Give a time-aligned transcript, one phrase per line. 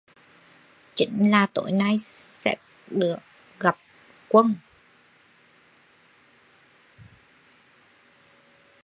[0.95, 2.55] Chính là Tối nay có sẽ
[2.87, 3.17] được
[3.59, 3.77] gặp
[4.27, 4.53] Quân